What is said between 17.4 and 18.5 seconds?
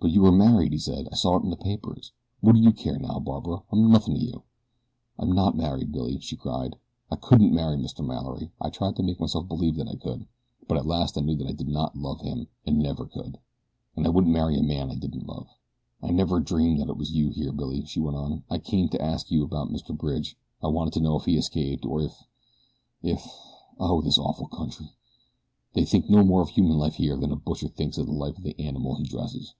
Billy," she went on.